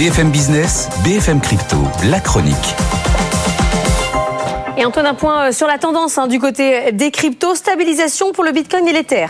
[0.00, 1.76] BFM Business, BFM Crypto,
[2.10, 2.74] la chronique.
[4.78, 8.42] Et Antoine, un point euh, sur la tendance hein, du côté des cryptos, stabilisation pour
[8.42, 9.26] le Bitcoin et l'Ether.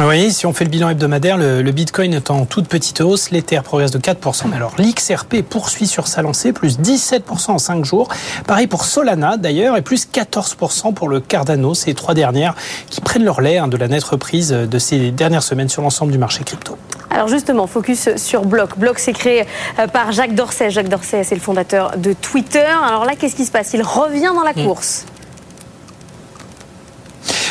[0.00, 3.60] Oui, si on fait le bilan hebdomadaire, le, Bitcoin est en toute petite hausse, l'Ether
[3.62, 4.52] progresse de 4%.
[4.54, 8.08] Alors l'XRP poursuit sur sa lancée, plus 17% en 5 jours.
[8.44, 12.56] Pareil pour Solana d'ailleurs, et plus 14% pour le Cardano, ces trois dernières
[12.88, 16.10] qui prennent leur lait hein, de la nette reprise de ces dernières semaines sur l'ensemble
[16.10, 16.76] du marché crypto.
[17.20, 18.78] Alors justement, focus sur Block.
[18.78, 19.44] Block s'est créé
[19.78, 20.70] euh, par Jacques Dorsey.
[20.70, 22.64] Jacques Dorsey, c'est le fondateur de Twitter.
[22.64, 23.74] Alors là, qu'est-ce qui se passe?
[23.74, 24.64] Il revient dans la hmm.
[24.64, 25.04] course.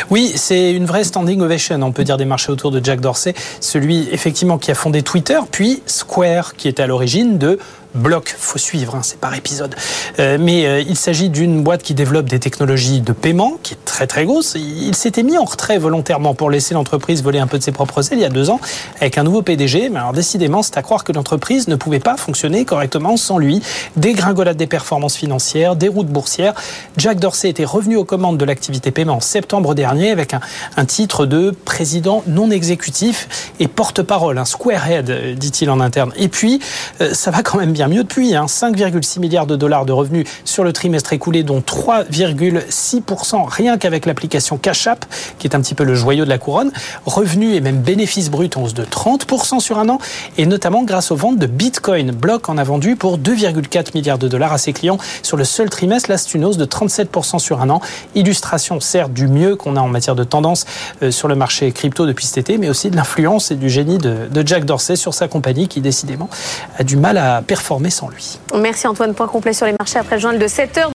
[0.09, 3.35] Oui, c'est une vraie standing ovation, on peut dire, des marchés autour de Jack Dorsey,
[3.59, 7.59] celui effectivement qui a fondé Twitter, puis Square, qui était à l'origine de
[7.95, 8.35] bloc.
[8.37, 9.75] Faut suivre, hein, c'est par épisode.
[10.19, 13.85] Euh, mais euh, il s'agit d'une boîte qui développe des technologies de paiement, qui est
[13.85, 14.55] très très grosse.
[14.55, 18.11] Il s'était mis en retrait volontairement pour laisser l'entreprise voler un peu de ses propres
[18.11, 18.59] ailes il y a deux ans
[18.99, 19.89] avec un nouveau PDG.
[19.89, 23.61] Mais alors décidément, c'est à croire que l'entreprise ne pouvait pas fonctionner correctement sans lui.
[23.95, 26.53] Dégringolade des performances financières, des routes boursières.
[26.97, 31.25] Jack Dorsey était revenu aux commandes de l'activité paiement en septembre dernier avec un, titre
[31.25, 36.11] de président non exécutif et porte-parole, un squarehead, dit-il en interne.
[36.17, 36.59] Et puis,
[37.01, 38.33] euh, ça va quand même bien bien mieux depuis.
[38.33, 39.21] 5,6 hein.
[39.21, 44.87] milliards de dollars de revenus sur le trimestre écoulé, dont 3,6% rien qu'avec l'application Cash
[44.87, 45.05] App,
[45.37, 46.73] qui est un petit peu le joyau de la couronne.
[47.05, 49.99] Revenus et même bénéfices bruts en hausse de 30% sur un an,
[50.37, 52.11] et notamment grâce aux ventes de Bitcoin.
[52.11, 55.69] Block en a vendu pour 2,4 milliards de dollars à ses clients sur le seul
[55.69, 56.09] trimestre.
[56.09, 57.79] Là, c'est une hausse de 37% sur un an.
[58.13, 60.65] Illustration, certes, du mieux qu'on a en matière de tendance
[61.01, 63.99] euh, sur le marché crypto depuis cet été, mais aussi de l'influence et du génie
[63.99, 66.29] de, Jack Dorsey sur sa compagnie qui, décidément,
[66.77, 67.41] a du mal à
[68.55, 69.13] Merci Antoine.
[69.13, 70.87] Point complet sur les marchés après le journal de 7 h